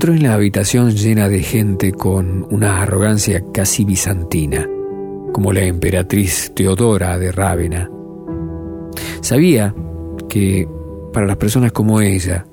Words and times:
Entró 0.00 0.14
en 0.14 0.22
la 0.22 0.32
habitación 0.32 0.92
llena 0.92 1.28
de 1.28 1.42
gente 1.42 1.92
con 1.92 2.46
una 2.50 2.80
arrogancia 2.80 3.44
casi 3.52 3.84
bizantina, 3.84 4.66
como 5.30 5.52
la 5.52 5.64
emperatriz 5.64 6.52
Teodora 6.54 7.18
de 7.18 7.30
Rávena. 7.30 7.90
Sabía 9.20 9.74
que 10.26 10.66
para 11.12 11.26
las 11.26 11.36
personas 11.36 11.72
como 11.72 12.00
ella, 12.00 12.46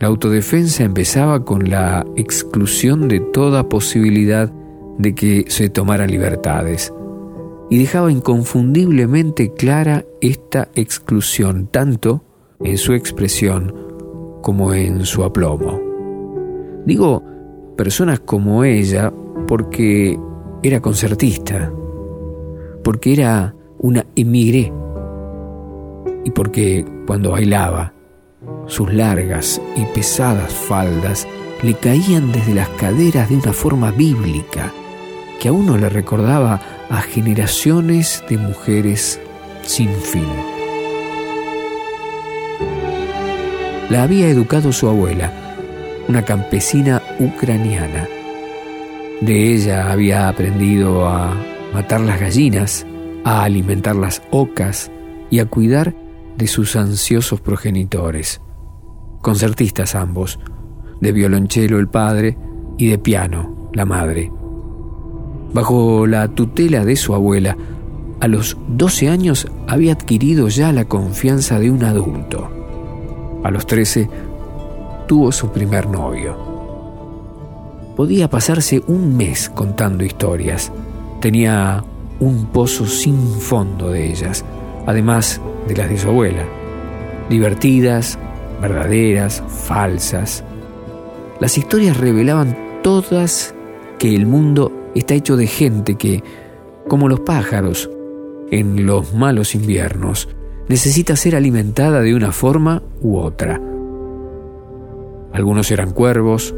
la 0.00 0.08
autodefensa 0.08 0.84
empezaba 0.84 1.46
con 1.46 1.70
la 1.70 2.04
exclusión 2.14 3.08
de 3.08 3.20
toda 3.20 3.70
posibilidad 3.70 4.52
de 4.98 5.14
que 5.14 5.46
se 5.48 5.70
tomaran 5.70 6.10
libertades 6.10 6.92
y 7.70 7.78
dejaba 7.78 8.12
inconfundiblemente 8.12 9.54
clara 9.54 10.04
esta 10.20 10.68
exclusión 10.74 11.68
tanto 11.68 12.22
en 12.62 12.76
su 12.76 12.92
expresión 12.92 13.74
como 14.42 14.74
en 14.74 15.06
su 15.06 15.24
aplomo. 15.24 15.91
Digo 16.86 17.22
personas 17.76 18.20
como 18.20 18.64
ella 18.64 19.12
porque 19.46 20.18
era 20.62 20.80
concertista, 20.80 21.72
porque 22.84 23.12
era 23.12 23.54
una 23.78 24.06
emigré 24.14 24.72
y 26.24 26.30
porque 26.30 26.84
cuando 27.06 27.32
bailaba 27.32 27.92
sus 28.66 28.92
largas 28.92 29.60
y 29.76 29.84
pesadas 29.94 30.52
faldas 30.52 31.26
le 31.62 31.74
caían 31.74 32.32
desde 32.32 32.54
las 32.54 32.68
caderas 32.70 33.28
de 33.28 33.36
una 33.36 33.52
forma 33.52 33.90
bíblica 33.90 34.72
que 35.40 35.48
a 35.48 35.52
uno 35.52 35.76
le 35.76 35.88
recordaba 35.88 36.60
a 36.90 37.00
generaciones 37.00 38.22
de 38.28 38.38
mujeres 38.38 39.20
sin 39.62 39.88
fin. 39.90 40.26
La 43.90 44.04
había 44.04 44.28
educado 44.28 44.72
su 44.72 44.88
abuela, 44.88 45.32
una 46.08 46.24
campesina 46.24 47.02
ucraniana. 47.18 48.06
De 49.20 49.54
ella 49.54 49.92
había 49.92 50.28
aprendido 50.28 51.06
a 51.06 51.34
matar 51.72 52.00
las 52.00 52.20
gallinas, 52.20 52.86
a 53.24 53.44
alimentar 53.44 53.96
las 53.96 54.22
ocas 54.30 54.90
y 55.30 55.38
a 55.38 55.46
cuidar 55.46 55.94
de 56.36 56.46
sus 56.46 56.76
ansiosos 56.76 57.40
progenitores. 57.40 58.40
Concertistas 59.20 59.94
ambos, 59.94 60.38
de 61.00 61.12
violonchelo 61.12 61.78
el 61.78 61.88
padre 61.88 62.36
y 62.78 62.88
de 62.88 62.98
piano 62.98 63.70
la 63.72 63.84
madre. 63.84 64.32
Bajo 65.52 66.06
la 66.06 66.28
tutela 66.28 66.84
de 66.84 66.96
su 66.96 67.14
abuela, 67.14 67.56
a 68.20 68.28
los 68.28 68.56
12 68.68 69.08
años 69.08 69.48
había 69.66 69.92
adquirido 69.92 70.48
ya 70.48 70.72
la 70.72 70.84
confianza 70.84 71.58
de 71.58 71.70
un 71.70 71.84
adulto. 71.84 72.50
A 73.44 73.50
los 73.50 73.66
13 73.66 74.08
tuvo 75.12 75.30
su 75.30 75.50
primer 75.50 75.90
novio. 75.90 76.34
Podía 77.94 78.30
pasarse 78.30 78.82
un 78.86 79.14
mes 79.14 79.50
contando 79.50 80.04
historias. 80.04 80.72
Tenía 81.20 81.84
un 82.18 82.46
pozo 82.46 82.86
sin 82.86 83.18
fondo 83.18 83.90
de 83.90 84.10
ellas, 84.10 84.42
además 84.86 85.38
de 85.68 85.76
las 85.76 85.90
de 85.90 85.98
su 85.98 86.08
abuela. 86.08 86.46
Divertidas, 87.28 88.18
verdaderas, 88.62 89.42
falsas. 89.48 90.44
Las 91.40 91.58
historias 91.58 91.98
revelaban 91.98 92.56
todas 92.82 93.54
que 93.98 94.16
el 94.16 94.24
mundo 94.24 94.72
está 94.94 95.12
hecho 95.12 95.36
de 95.36 95.46
gente 95.46 95.96
que, 95.96 96.24
como 96.88 97.10
los 97.10 97.20
pájaros, 97.20 97.90
en 98.50 98.86
los 98.86 99.12
malos 99.12 99.54
inviernos, 99.54 100.30
necesita 100.68 101.16
ser 101.16 101.36
alimentada 101.36 102.00
de 102.00 102.14
una 102.14 102.32
forma 102.32 102.82
u 103.02 103.18
otra. 103.18 103.60
Algunos 105.32 105.70
eran 105.70 105.92
cuervos, 105.92 106.54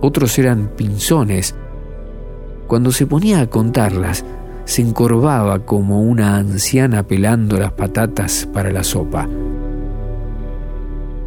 otros 0.00 0.38
eran 0.38 0.68
pinzones. 0.76 1.54
Cuando 2.66 2.92
se 2.92 3.06
ponía 3.06 3.40
a 3.40 3.46
contarlas, 3.48 4.24
se 4.64 4.82
encorvaba 4.82 5.64
como 5.64 6.02
una 6.02 6.36
anciana 6.36 7.02
pelando 7.02 7.56
las 7.56 7.72
patatas 7.72 8.48
para 8.52 8.70
la 8.70 8.82
sopa. 8.82 9.28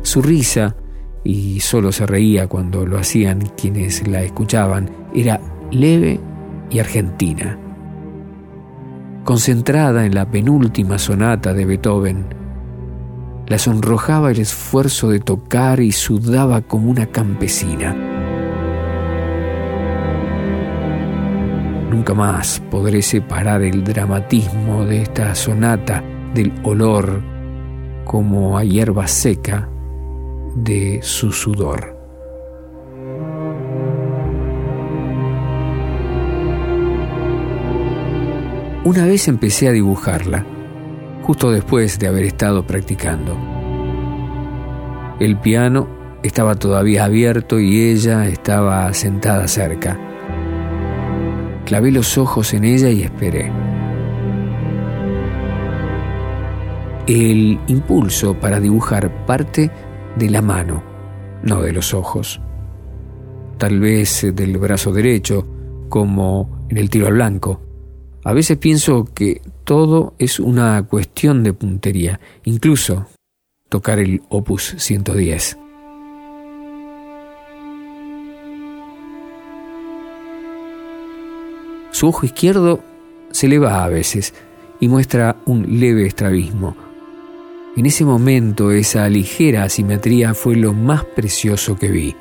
Su 0.02 0.22
risa, 0.22 0.76
y 1.24 1.60
solo 1.60 1.92
se 1.92 2.06
reía 2.06 2.48
cuando 2.48 2.86
lo 2.86 2.98
hacían 2.98 3.42
quienes 3.58 4.08
la 4.08 4.22
escuchaban, 4.22 4.90
era 5.14 5.42
leve 5.72 6.20
y 6.70 6.80
argentina. 6.80 7.58
Concentrada 9.24 10.06
en 10.06 10.14
la 10.14 10.30
penúltima 10.30 11.00
sonata 11.00 11.54
de 11.54 11.66
Beethoven, 11.66 12.26
la 13.48 13.58
sonrojaba 13.58 14.32
el 14.32 14.40
esfuerzo 14.40 15.10
de 15.10 15.20
tocar 15.20 15.80
y 15.80 15.92
sudaba 15.92 16.62
como 16.62 16.90
una 16.90 17.06
campesina. 17.08 17.96
Nunca 21.90 22.14
más 22.14 22.62
podré 22.72 23.02
separar 23.02 23.62
el 23.62 23.84
dramatismo 23.84 24.86
de 24.86 25.04
esta 25.04 25.36
sonata 25.36 26.04
del 26.34 26.52
olor 26.64 27.22
como 28.04 28.58
a 28.58 28.64
hierba 28.64 29.08
seca 29.08 29.70
de 30.56 31.00
su 31.02 31.32
sudor. 31.32 31.96
Una 38.86 39.06
vez 39.06 39.28
empecé 39.28 39.68
a 39.68 39.72
dibujarla, 39.72 40.46
justo 41.26 41.52
después 41.52 41.98
de 41.98 42.08
haber 42.08 42.26
estado 42.26 42.68
practicando. 42.68 43.36
El 45.20 45.40
piano 45.40 45.88
estaba 46.22 46.54
todavía 46.54 47.06
abierto 47.06 47.60
y 47.60 47.90
ella 47.90 48.28
estaba 48.28 48.94
sentada 48.94 49.48
cerca. 49.48 50.00
Clavé 51.66 51.92
los 51.92 52.18
ojos 52.20 52.54
en 52.54 52.64
ella 52.64 52.90
y 52.90 53.02
esperé. 53.02 53.52
El 57.08 57.60
impulso 57.68 58.40
para 58.40 58.60
dibujar 58.60 59.26
parte 59.26 59.72
de 60.16 60.30
la 60.30 60.44
mano, 60.44 60.84
no 61.42 61.62
de 61.64 61.74
los 61.74 61.94
ojos. 61.96 62.40
Tal 63.58 63.80
vez 63.80 64.28
del 64.32 64.58
brazo 64.60 64.92
derecho, 64.92 65.48
como 65.90 66.68
en 66.70 66.78
el 66.78 66.90
tiro 66.90 67.08
al 67.08 67.14
blanco 67.14 67.66
a 68.26 68.34
veces 68.34 68.58
pienso 68.58 69.06
que 69.14 69.40
todo 69.66 70.14
es 70.20 70.40
una 70.40 70.82
cuestión 70.84 71.44
de 71.44 71.52
puntería, 71.52 72.20
incluso 72.44 73.08
tocar 73.68 74.00
el 74.00 74.22
opus 74.30 74.76
110. 74.78 75.58
Su 81.92 82.08
ojo 82.08 82.26
izquierdo 82.26 82.82
se 83.32 83.48
le 83.48 83.58
va 83.58 83.84
a 83.84 83.90
veces 83.90 84.34
y 84.80 84.88
muestra 84.88 85.38
un 85.46 85.80
leve 85.80 86.06
estrabismo. 86.06 86.76
En 87.76 87.86
ese 87.86 88.06
momento 88.06 88.72
esa 88.72 89.10
ligera 89.10 89.64
asimetría 89.64 90.34
fue 90.34 90.56
lo 90.56 90.74
más 90.74 91.04
precioso 91.04 91.78
que 91.78 91.90
vi. 91.90 92.16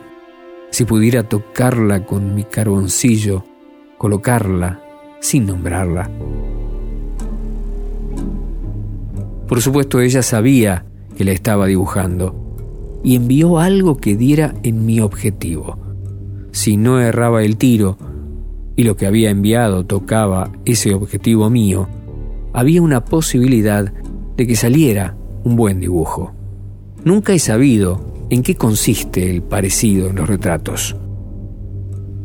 Si 0.71 0.85
pudiera 0.85 1.29
tocarla 1.29 2.05
con 2.07 2.35
mi 2.35 2.45
carboncillo, 2.45 3.45
colocarla 3.99 4.81
sin 5.21 5.47
nombrarla. 5.47 6.11
Por 9.49 9.61
supuesto, 9.61 10.01
ella 10.01 10.23
sabía 10.23 10.87
que 11.17 11.25
la 11.25 11.33
estaba 11.33 11.67
dibujando 11.67 13.01
y 13.03 13.17
envió 13.17 13.59
algo 13.59 13.99
que 13.99 14.17
diera 14.17 14.55
en 14.63 14.87
mi 14.87 15.01
objetivo. 15.01 15.79
Si 16.53 16.77
no 16.77 17.01
erraba 17.01 17.43
el 17.43 17.57
tiro 17.57 17.99
y 18.77 18.85
lo 18.85 18.97
que 18.97 19.07
había 19.07 19.31
enviado 19.31 19.85
tocaba 19.85 20.51
ese 20.65 20.95
objetivo 20.95 21.51
mío, 21.51 21.89
había 22.53 22.81
una 22.81 23.05
posibilidad 23.05 23.93
de 24.37 24.47
que 24.47 24.57
saliera 24.57 25.17
un 25.45 25.57
buen 25.57 25.81
dibujo. 25.81 26.33
Nunca 27.05 27.35
he 27.35 27.39
sabido 27.39 28.01
en 28.31 28.43
qué 28.43 28.55
consiste 28.55 29.31
el 29.31 29.43
parecido 29.43 30.09
en 30.09 30.17
los 30.17 30.29
retratos. 30.29 30.97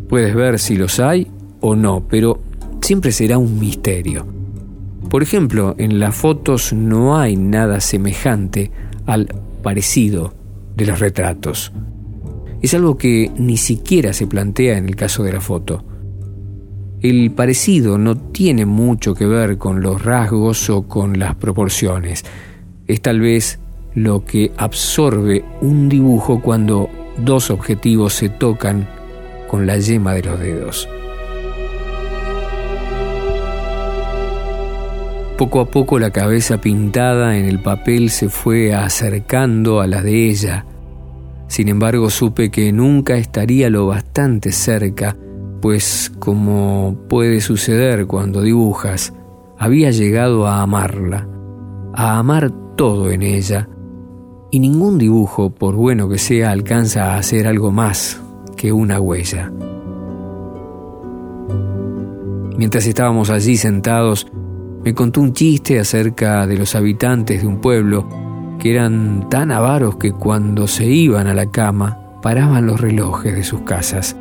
Puedes 0.08 0.34
ver 0.34 0.58
si 0.58 0.76
los 0.76 1.00
hay 1.00 1.28
o 1.60 1.76
no, 1.76 2.08
pero 2.08 2.40
siempre 2.82 3.12
será 3.12 3.38
un 3.38 3.60
misterio. 3.60 4.39
Por 5.08 5.24
ejemplo, 5.24 5.76
en 5.78 6.00
las 6.00 6.16
fotos 6.16 6.74
no 6.74 7.18
hay 7.18 7.36
nada 7.38 7.80
semejante 7.80 8.72
al 9.06 9.34
parecido 9.64 10.34
de 10.76 10.86
los 10.86 11.00
retratos. 11.00 11.72
Es 12.62 12.74
algo 12.74 12.98
que 12.98 13.32
ni 13.38 13.58
siquiera 13.58 14.12
se 14.14 14.28
plantea 14.28 14.78
en 14.78 14.88
el 14.88 14.96
caso 14.96 15.24
de 15.24 15.34
la 15.34 15.42
foto. 15.42 15.84
El 17.02 17.32
parecido 17.32 17.98
no 17.98 18.18
tiene 18.18 18.66
mucho 18.66 19.16
que 19.16 19.26
ver 19.26 19.58
con 19.58 19.82
los 19.82 20.04
rasgos 20.04 20.70
o 20.70 20.84
con 20.88 21.18
las 21.18 21.36
proporciones. 21.36 22.26
Es 22.88 23.02
tal 23.02 23.22
vez 23.22 23.60
lo 23.96 24.26
que 24.26 24.52
absorbe 24.58 25.46
un 25.62 25.88
dibujo 25.88 26.42
cuando 26.42 26.90
dos 27.18 27.52
objetivos 27.52 28.14
se 28.14 28.30
tocan 28.30 28.88
con 29.48 29.66
la 29.66 29.78
yema 29.78 30.14
de 30.14 30.24
los 30.24 30.40
dedos. 30.40 30.90
Poco 35.40 35.62
a 35.62 35.72
poco 35.72 36.00
la 36.00 36.12
cabeza 36.12 36.60
pintada 36.60 37.38
en 37.38 37.46
el 37.46 37.62
papel 37.62 38.10
se 38.10 38.28
fue 38.28 38.74
acercando 38.74 39.80
a 39.80 39.88
la 39.88 40.02
de 40.02 40.28
ella. 40.28 40.66
Sin 41.48 41.70
embargo, 41.70 42.10
supe 42.10 42.52
que 42.52 42.74
nunca 42.74 43.16
estaría 43.16 43.70
lo 43.70 43.88
bastante 43.88 44.52
cerca, 44.52 45.16
pues 45.62 46.12
como 46.20 46.98
puede 47.08 47.40
suceder 47.40 48.06
cuando 48.06 48.42
dibujas, 48.42 49.14
había 49.58 49.92
llegado 49.92 50.46
a 50.46 50.62
amarla, 50.62 51.26
a 51.94 52.20
amar 52.20 52.52
todo 52.76 53.10
en 53.10 53.22
ella, 53.22 53.70
y 54.52 54.60
ningún 54.60 54.98
dibujo, 54.98 55.52
por 55.52 55.74
bueno 55.76 56.10
que 56.10 56.18
sea, 56.18 56.52
alcanza 56.52 57.14
a 57.14 57.18
hacer 57.18 57.48
algo 57.48 57.72
más 57.72 58.22
que 58.58 58.74
una 58.74 59.00
huella. 59.00 59.54
Mientras 62.58 62.86
estábamos 62.86 63.30
allí 63.30 63.56
sentados, 63.56 64.28
me 64.84 64.94
contó 64.94 65.22
un 65.22 65.34
chiste 65.34 65.80
acerca 65.80 66.48
de 66.48 66.58
los 66.58 66.76
habitantes 66.76 67.42
de 67.42 67.48
un 67.48 67.60
pueblo 67.60 68.08
que 68.60 68.72
eran 68.72 69.30
tan 69.30 69.52
avaros 69.52 69.98
que 69.98 70.12
cuando 70.12 70.68
se 70.68 70.86
iban 70.86 71.28
a 71.28 71.34
la 71.34 71.50
cama 71.50 72.00
paraban 72.22 72.66
los 72.66 72.80
relojes 72.80 73.34
de 73.34 73.44
sus 73.44 73.62
casas 73.62 74.16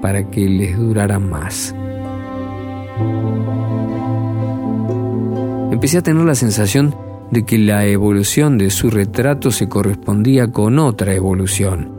para 0.00 0.30
que 0.30 0.48
les 0.48 0.78
duraran 0.78 1.28
más. 1.28 1.74
Empecé 5.72 5.98
a 5.98 6.02
tener 6.02 6.24
la 6.24 6.34
sensación 6.34 6.94
de 7.30 7.44
que 7.44 7.58
la 7.58 7.86
evolución 7.86 8.58
de 8.58 8.70
su 8.70 8.90
retrato 8.90 9.50
se 9.50 9.68
correspondía 9.68 10.50
con 10.50 10.78
otra 10.78 11.14
evolución. 11.14 11.97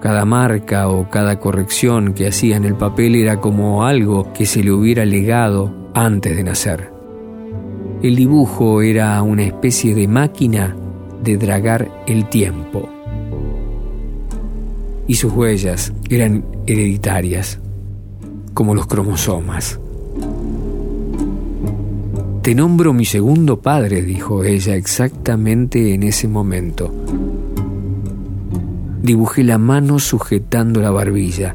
Cada 0.00 0.24
marca 0.24 0.88
o 0.88 1.10
cada 1.10 1.40
corrección 1.40 2.14
que 2.14 2.28
hacía 2.28 2.56
en 2.56 2.64
el 2.64 2.74
papel 2.74 3.16
era 3.16 3.40
como 3.40 3.84
algo 3.84 4.32
que 4.32 4.46
se 4.46 4.62
le 4.62 4.70
hubiera 4.70 5.04
legado 5.04 5.90
antes 5.92 6.36
de 6.36 6.44
nacer. 6.44 6.92
El 8.00 8.14
dibujo 8.14 8.80
era 8.80 9.20
una 9.22 9.42
especie 9.42 9.96
de 9.96 10.06
máquina 10.06 10.76
de 11.22 11.36
dragar 11.36 11.90
el 12.06 12.28
tiempo. 12.28 12.88
Y 15.08 15.14
sus 15.14 15.32
huellas 15.32 15.92
eran 16.08 16.44
hereditarias, 16.66 17.58
como 18.54 18.76
los 18.76 18.86
cromosomas. 18.86 19.80
Te 22.42 22.54
nombro 22.54 22.92
mi 22.92 23.04
segundo 23.04 23.60
padre, 23.60 24.02
dijo 24.02 24.44
ella 24.44 24.76
exactamente 24.76 25.92
en 25.92 26.04
ese 26.04 26.28
momento. 26.28 26.92
Dibujé 29.02 29.44
la 29.44 29.58
mano 29.58 29.98
sujetando 29.98 30.80
la 30.80 30.90
barbilla. 30.90 31.54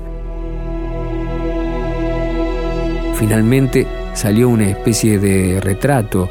Finalmente 3.15 3.85
salió 4.13 4.49
una 4.49 4.69
especie 4.69 5.19
de 5.19 5.59
retrato, 5.61 6.29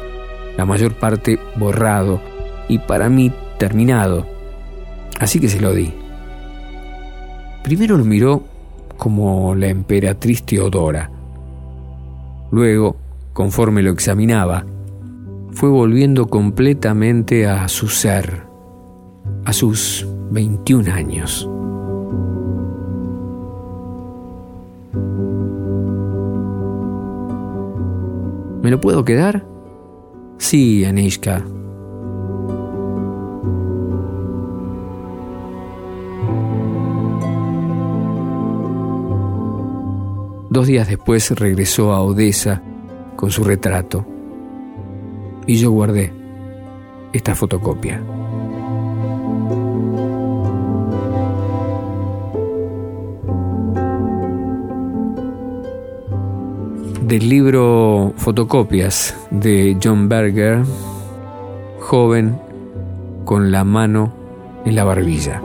la 0.57 0.65
mayor 0.65 0.93
parte 0.93 1.39
borrado 1.55 2.21
y 2.67 2.79
para 2.79 3.09
mí 3.09 3.31
terminado. 3.57 4.25
Así 5.19 5.39
que 5.39 5.49
se 5.49 5.61
lo 5.61 5.73
di. 5.73 5.93
Primero 7.63 7.97
lo 7.97 8.05
miró 8.05 8.43
como 8.97 9.55
la 9.55 9.67
emperatriz 9.67 10.43
Teodora. 10.43 11.09
Luego, 12.51 12.95
conforme 13.33 13.81
lo 13.81 13.91
examinaba, 13.91 14.65
fue 15.51 15.69
volviendo 15.69 16.27
completamente 16.27 17.47
a 17.47 17.67
su 17.67 17.87
ser, 17.87 18.43
a 19.45 19.53
sus 19.53 20.07
21 20.33 20.91
años. 20.91 21.47
¿Me 28.63 28.71
lo 28.71 28.81
puedo 28.81 29.05
quedar? 29.05 29.45
Sí, 30.39 30.85
Anishka. 30.85 31.45
Dos 40.49 40.67
días 40.67 40.87
después 40.87 41.29
regresó 41.31 41.93
a 41.93 42.01
Odessa 42.01 42.61
con 43.15 43.29
su 43.29 43.43
retrato 43.43 44.05
y 45.45 45.57
yo 45.57 45.71
guardé 45.71 46.11
esta 47.11 47.35
fotocopia. 47.35 48.01
Del 57.13 57.29
libro 57.29 58.11
Fotocopias 58.17 59.15
de 59.29 59.77
John 59.79 60.09
Berger, 60.09 60.63
joven 61.79 62.39
con 63.23 63.51
la 63.51 63.63
mano 63.63 64.11
en 64.65 64.75
la 64.75 64.83
barbilla. 64.83 65.39